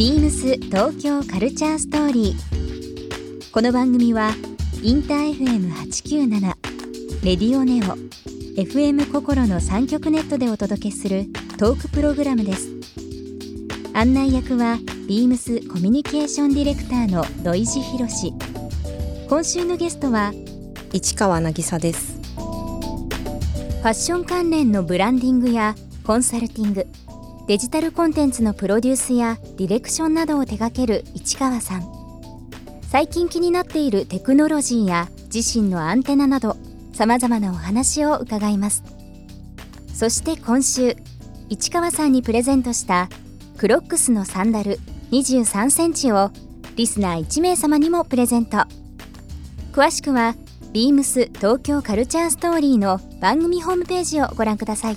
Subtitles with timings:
[0.00, 3.52] ビームス東京カルチャーストーリー。
[3.52, 4.30] この番組は
[4.82, 6.40] インター FM897
[7.22, 7.98] レディオネオ
[8.58, 11.26] FM 心の三極ネットでお届けする
[11.58, 12.70] トークプログラムです。
[13.92, 18.32] 案内役はビームスコミュニケーションディレクターの土井博志。
[19.28, 20.32] 今週のゲストは
[20.94, 25.74] 市川渚ですファッション関連のブランディングや
[26.04, 26.86] コンサルティング
[27.50, 31.82] デジタルコンテンツのプロデュースやディレクションなどを手掛ける市川さん。
[32.82, 36.56] 最近気になっているテクノロジーや自身のアンテナなど
[36.92, 38.84] さまざまなお話を伺います。
[39.92, 40.94] そして今週
[41.48, 43.08] 市川さんにプレゼントした
[43.58, 44.78] クロックスのサンダル
[45.10, 46.30] 23センチを
[46.76, 48.58] リスナー1名様にもプレゼント。
[49.72, 50.36] 詳しくは
[50.72, 54.96] ビームス東京カルチャーストーリーの番組ホームページをご覧ください。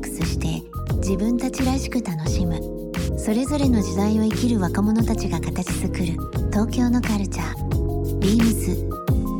[1.11, 2.57] 自分たちらしく楽しむ。
[3.19, 6.05] それぞれの時代を生きる若者たちが形作る。
[6.51, 8.19] 東京のカルチャー。
[8.19, 8.75] ビームス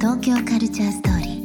[0.02, 1.42] 東京カルチャーストーリー。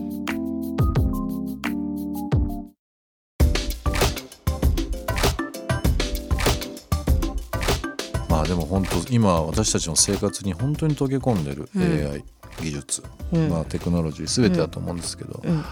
[8.29, 12.25] まあでも本当今私たちの生活に本当に溶け込んでる AI
[12.61, 15.65] 技術、うんまあ、テクノロジー全てだと思うんですけど、うん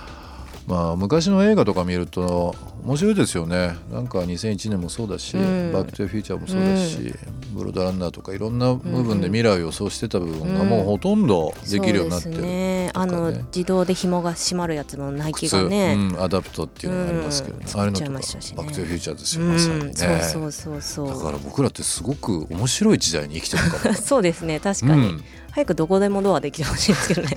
[0.67, 3.77] まあ昔の映画とか見ると面白いですよね。
[3.91, 5.73] なんか2001年もそうだし「うん。
[5.73, 7.15] バック・トゥ・フューチャー」もそうだし、
[7.55, 12.91] ブレードランナーとかいろんな部分で未来を予想してた部分がもうほとんどできるようになってる、ね。
[12.95, 15.95] あの自動で紐が締まるやつのナイキがね。
[15.95, 17.81] うん、アダプトっていうのがありますけどね、うん。
[17.81, 19.95] ああいうのとかバック・トゥ・フューチャー」ですよ、うんまさにね。
[19.95, 21.09] そうそうそうそう。
[21.09, 23.95] だから僕らってすごく面白い時代に生きてるかも。
[24.01, 24.61] そうですね。
[24.61, 25.25] 確かに、うん。
[25.55, 27.37] 早くどこでもドアできてほしいんですけどね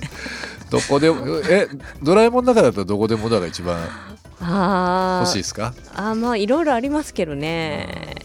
[0.70, 1.68] どこでもえ
[2.02, 3.78] ドラえもんの中だったらどこでもドアが一番
[4.40, 5.74] あ欲しいですか？
[5.94, 8.16] あーまあいろいろありますけどね。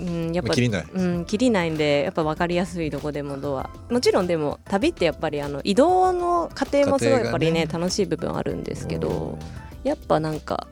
[0.00, 0.86] うん、やっぱ切りない。
[0.90, 3.68] うん、切りないんでやっぱ分かりやすいどこでもドア。
[3.90, 7.68] もちろんでも旅ってやっぱりあの移動の過程もすごいやっぱりねね。
[7.70, 9.38] 楽しい部分あるんですけど
[9.84, 10.68] やっぱなんか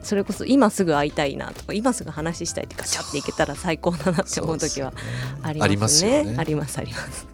[0.00, 4.92] それこそ今すぐ会いたいなとか今すぐ話したいってガチャっていけたら最高だなって思う時は
[5.42, 5.64] ありますね。
[5.64, 6.34] ありますよね。
[6.38, 7.26] ありますあります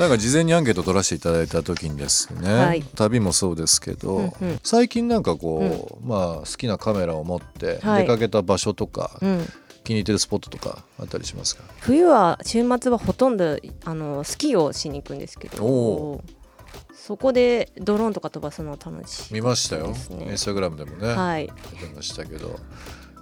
[0.00, 2.82] なんか事前にアンケート取らせていただいた時にですね、はい。
[2.82, 4.60] 旅もそうですけど、うんうん。
[4.64, 8.02] 最近なんかこう、まあ好きなカメラを持ってはい。
[8.04, 9.46] 出かけた場所とか、うん。
[9.84, 11.64] 気に入ってるスポットとかあったりしますか？
[11.80, 16.24] 冬は週末はほとんどあのスキーをしに行くんですけおど
[16.94, 19.90] そこでドローンとか飛ばすの楽しい見ましたよ、イ
[20.32, 21.50] ンスタグラムでもね、はい。
[21.80, 22.58] 出てましたけど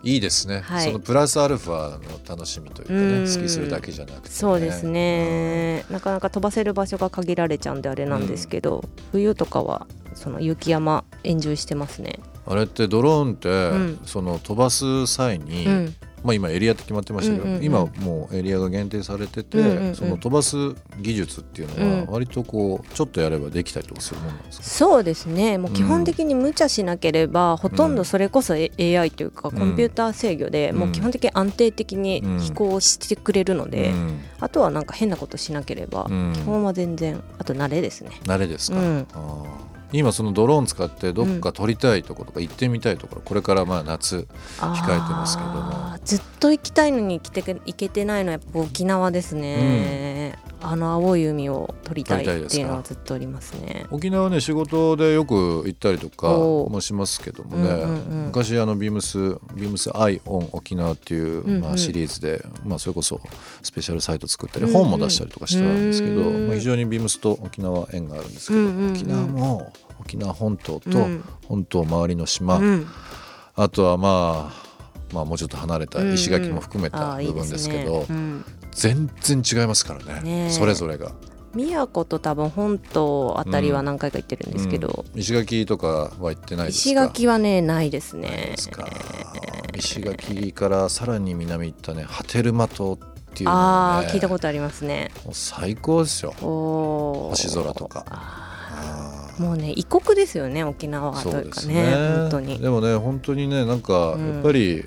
[0.02, 0.86] いいですね、はい。
[0.86, 3.22] そのプラスアルファの楽しみというかうん。
[3.24, 5.84] ねスキーするだけじゃなくて、ね、そうですね。
[5.90, 12.20] なかなか飛ばせる場所が限られちゃうんであれなんですけど、冬とかはその雪山エンジョイしてますね。
[12.46, 13.98] あれってドローンって、ん。
[14.06, 20.56] その飛ばす際に、うんまあ、今エリアって決まってましたけど、うんうんうん今もうエリアが限定されてて、うんうんうんその飛ばす
[21.00, 25.58] 技術っていうのは割とこうちょっとやればできたりとかするものなんですか、そうですね。
[25.58, 30.78] もう基本的に無茶しなければ、ほとんどそれこそ AI というかコンピューター制御で、うん。
[30.78, 34.20] もう基本的に安定的に飛行してくれるので、うん。
[34.40, 36.32] あとはなんか変なことしなければ、うん。
[36.34, 38.10] 基本は全然あと慣れですね。
[38.24, 39.06] 慣れですか、うん。
[39.14, 44.26] あー今そのドローン使ってどっか撮りたいところとか行ってみたいところこれからまあ夏
[44.58, 45.98] 控えてますけども。
[46.04, 50.27] ずっと行きたいのに行けて行けてないのはやっぱ沖縄ですね、
[50.60, 53.86] あの青い海を撮りたいっていうのはずっとありますね。
[53.90, 58.26] 沖縄ね仕事でよく行ったりとかもしますけどもね、うんうんうん。
[58.26, 59.18] 昔あのビームス
[59.54, 61.60] ビームスアイオン沖縄っていう、うんうん。
[61.62, 63.20] まあ、シリーズで、まあ、それこそ
[63.62, 64.76] スペシャルサイト作ったり、うんうん。
[64.84, 66.48] 本も出したりとかしてたんですけど、うん。
[66.48, 68.92] まあ、非常にビームスと沖縄縁があるんですけど、うんうんうん。
[68.92, 71.24] 沖縄も沖縄本島とうん。
[71.46, 72.86] 本島周りの島、うん。
[73.54, 74.68] あとはまあ
[75.12, 78.44] まあもうちょっと離れた石垣も含めた部分ですけどねうん
[78.78, 80.48] 全然違いますからね。
[80.50, 81.12] それぞれが。
[81.54, 85.20] 宮古と多分本島あたりは何回か行ってるんですけど、うん。
[85.20, 86.90] 石垣とかは行ってないですか？
[86.90, 88.54] 石垣はねないですね。
[89.76, 92.98] 石垣からさらに南行ったね波照間島っ
[93.34, 95.10] ていうのあがねあ聞いたことありますね。
[95.32, 96.32] 最高ですよ。
[97.30, 98.04] 星空とか。
[99.40, 101.96] もうね異国ですよね沖縄ーというかそうですね。
[102.16, 102.58] 本当に。
[102.58, 104.34] でもね本当にねなんかうん。
[104.34, 104.84] やっぱり、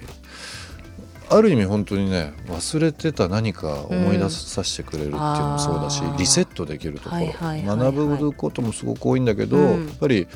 [1.32, 7.78] ある意味本当にね忘れてた何か思い出させてくれるっていうのもそうだし、うんリセットできるところ、はいはいはいはい。
[7.94, 10.28] 学ぶこともすごく多いんだけど、うんやっぱり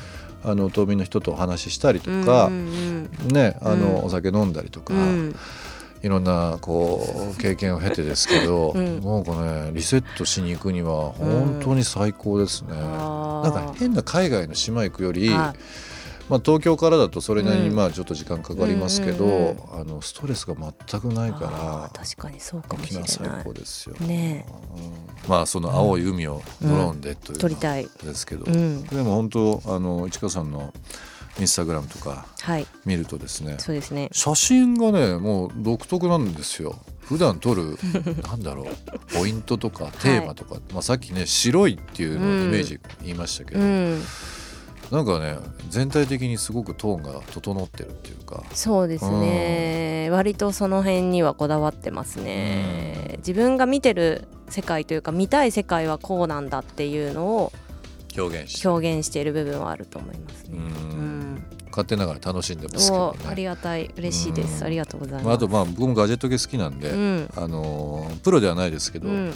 [0.42, 4.04] あの島民の人とお話ししたりとか、うんうんねあの、うん。
[4.04, 5.36] お酒飲んだりとか、うん。
[6.02, 9.00] いろんなこう経験を経てですけど、うん。
[9.02, 12.70] なんかねリセットしに行くには本当に最高ですね。
[12.72, 13.54] あー。
[13.54, 15.58] なんか変な海外の島行くより、はい
[16.28, 17.76] まあ、東京からだとそれなりにうん。
[17.76, 23.44] まあちょっと時間かかりますけど、うんうんあのストレスが全くないかあらー確かにそうかもしれない。
[23.44, 23.96] 高ですよ。
[24.00, 24.46] ね。
[24.76, 25.30] うん。
[25.30, 27.88] まあその青い海をドローンでという撮りたい。
[28.02, 28.84] ですけど、うん。
[28.84, 30.72] でも本当あの市川さんの
[31.38, 32.66] インスタグラムとかはい。
[32.84, 34.08] 見るとですねそうですね。
[34.12, 36.76] 写真がねもう独特なんですよ。
[37.02, 37.78] 普段撮る
[38.26, 44.02] なんだろうポイントとかテーマとか、まあ、さっきね白いっていうのをイメージ言いましたけど、うん
[44.90, 45.36] なんかね
[45.68, 48.44] 全体的にすごくトーンが整ってるっていうか。
[48.52, 50.08] そうですね。
[50.10, 53.14] 割とその辺にはこだわってますね。
[53.18, 57.52] 自分が見てる世界というか見たい世界はこうなんだっていうのを
[58.16, 60.58] 表現して表現している部分はあると思いますね。
[60.58, 60.64] うん。
[60.64, 61.46] うん。
[61.70, 63.30] 勝手ながら楽しんでますけおどね。
[63.30, 64.60] ありがたい嬉しいです。
[64.60, 64.66] うん。
[64.66, 65.34] ありがとうございます。
[65.34, 67.30] あとまあ僕もガジェット系好きなんで、うん。
[67.36, 69.34] あのープロではないですけど、うん。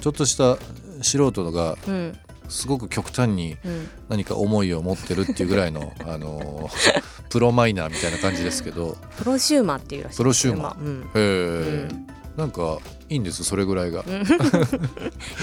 [0.00, 0.58] ちょっとした
[1.02, 2.18] 素人がうん
[2.48, 3.88] すごく極端にうん。
[4.08, 8.96] 何か思いを持ってるっていうぐらいの、 あのープロマイナーみたいな感じですけど。
[9.16, 10.74] プロシューマーっていうらしいプロシューマー？
[10.76, 11.00] ーうん。
[11.02, 12.06] へえ、うん。
[12.36, 12.78] なんか
[13.08, 14.04] いいんですそれぐらいが。
[14.08, 14.12] い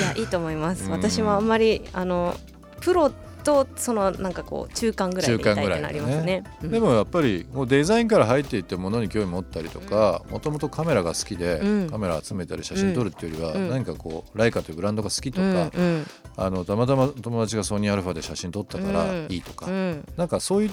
[0.02, 0.86] やいいと思います。
[0.86, 0.92] うん。
[0.92, 2.36] 私もあんまりあの
[2.82, 3.12] プロ
[3.44, 6.44] とそのなんかこう中間ぐらいでいたいってなりますね。
[6.62, 6.72] うん。
[6.72, 11.90] でもやっぱりもうデザインから入っていってものに興味持ったりとかもともとカメラが好きで、うん。
[11.90, 16.06] カメラ集めたり写真撮るっていうよりは、うん何かこうライカというブランドが好きとうんか、うん。
[16.38, 19.28] あのたまたま友達がソニーアルファで写真撮ったからうん。
[19.30, 20.06] いいとか、うん。
[20.18, 20.70] なんかそういう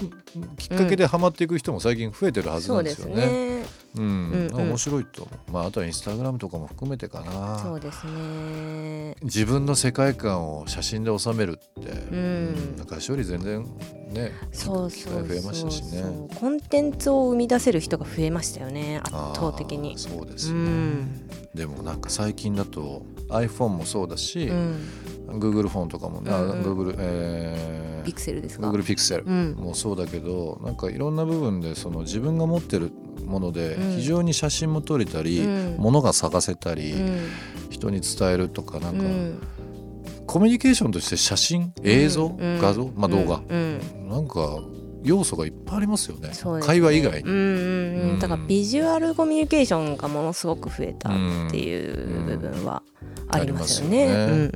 [0.57, 2.83] きっかけでハマっていく人も最近増えてるはずそうん。
[2.83, 3.65] ですよね。
[3.99, 4.31] ねうん。
[4.31, 4.67] うんうん。
[4.69, 7.59] 面白いと思う、まあ、あとはインスタグラムとかも含めてかな。
[7.59, 9.15] そうですね。
[9.23, 12.75] 自分の世界観を写真で収めるって、ん。
[12.77, 13.63] 昔より全然
[14.09, 15.23] ねそう機そうそう。
[15.23, 16.03] 会増えましたしね。
[16.39, 19.95] コンテンツを生み出せる人が増えましたよね圧倒的に。
[19.95, 21.27] うそうですよね、ん。
[21.53, 24.79] でもなんか最近だと iPhone もそうだし、うん。
[25.27, 26.61] Google フォンとかもね、あうんうん。
[26.63, 29.55] Google、えピクセルですか？Google Pixel うん。
[29.57, 32.91] もそうだけどなんかいろんな部分でその自分が持ってる
[33.25, 33.95] ものでうん。
[33.97, 35.75] 非常に写真も撮れたり、うん。
[35.77, 37.29] 物が探せたり、うん。
[37.69, 39.41] 人に伝えるとかなんか、うん。
[40.25, 42.59] コミュニケーションとして写真映像、うん。
[42.59, 43.79] 画像、まあ、動画、うん。
[44.09, 44.59] なんか
[45.03, 46.29] 要素がいっぱいありますよね。
[46.29, 46.35] ね。
[46.61, 47.29] 会話以外に。
[47.29, 48.15] うんうんううん。
[48.17, 51.13] んだからビジュアルコミュニケーションがものすごく増えたっ
[51.49, 52.83] ていう部分は
[53.29, 54.49] ありますよね。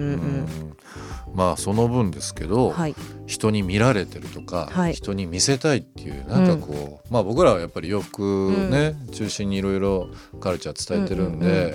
[1.34, 2.96] うんうんうんまあその分ですけど、うんはい。
[3.26, 4.94] 人に見られてるとか、はい。
[4.94, 11.74] 人に見せたいっていうなんかこう、まあ僕らはやっぱり洋服ね、中心にいろいろカルチャー伝えてるんで、うんうんうん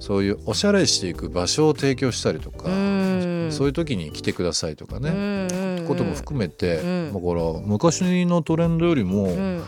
[0.00, 3.48] そういうおしゃれしていく場所を提供したりとか、うん。
[3.50, 5.86] そういう時に来てくださいとかね、うんうん。
[5.86, 7.12] ことも含めて、うん。
[7.14, 9.62] だから昔のトレンドよりも、うん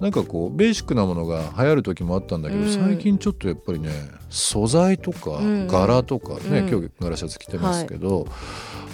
[0.00, 2.70] なんかこうベーシックなものが流行る時もあったんだけど、うん。
[2.70, 3.90] 最近ちょっとやっぱりね
[4.28, 5.66] 素材とかうん。
[5.66, 6.68] 柄とかね、うん。
[6.68, 8.26] 今日柄シャツ着てますけど、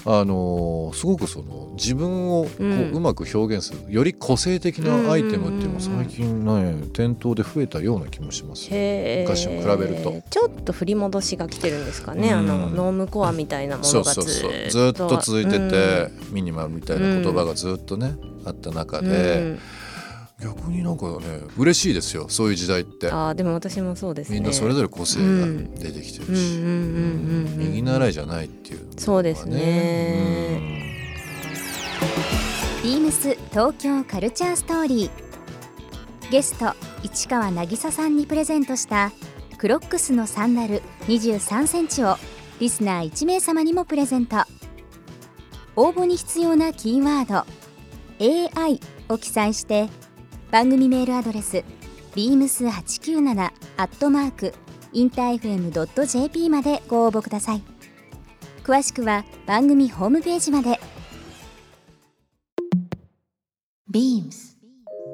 [0.04, 8.69] あのーすごくその自分をこう,、ううんまく表現するより個性的なアイテムっていうのも最近ね店頭で増えたような気もします。
[8.70, 9.22] へー。
[9.22, 10.22] 昔に比べると。
[10.31, 12.38] ちょっと振り戻しが来てるんですかね、うん。
[12.38, 16.35] あのノームコアみたいなものがずっと続いてて、うん。
[16.35, 19.59] ミニマルみたいな言葉がずっとね、あった中で、
[20.42, 23.08] 逆になんかね嬉しいですよそういう時代って。
[23.11, 24.38] あーでも私もそうですね。
[24.38, 25.46] みんなそれぞれ個性が
[25.78, 30.61] 出てきてるし、うんうんうんうんうん右習いじゃないっていうのは、そうですね。
[32.82, 35.11] ビームス東京カルチャーストーリー。
[36.30, 39.12] ゲスト市川渚さんにプレゼントした
[39.58, 42.16] クロックスのサンダル23センチを
[42.58, 44.37] リスナー1名様にもプレゼント。
[45.76, 47.44] 応募に必要なキーワー
[48.18, 49.88] ド AI を記載して
[50.52, 51.64] 番組メールアドレス
[52.14, 54.52] beams897 アットマーク
[54.92, 57.62] インター FM.jp までご応募ください
[58.62, 60.78] 詳しくは番組ホームページまで
[63.90, 64.52] beams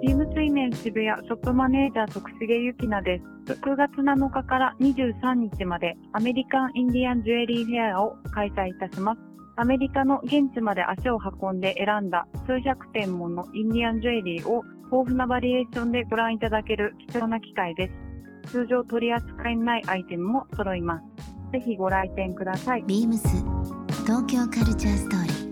[0.03, 3.53] ビームスイメン渋谷ショップマネージャー徳重ゆきなです。
[3.53, 9.28] 6月7日から23日までアメリカンインディアンジュエリーフェアを開催いたします。
[9.61, 17.91] アメリカの現地まで足を運んで選んだ数百点ものインディアンジュエリーを豊富なバリエーションでご覧いただける貴重な機会で
[18.45, 18.53] す。
[18.53, 21.51] 通常取り扱いのないアイテムも揃います。
[21.51, 22.85] ぜひご来店ください。
[22.85, 23.19] beams
[24.07, 25.49] 東京カルチャーストーリー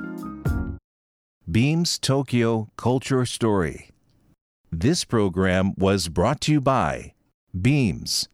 [1.51, 3.91] Beams Tokyo Culture Story.
[4.71, 7.13] This program was brought to you by
[7.61, 8.29] Beams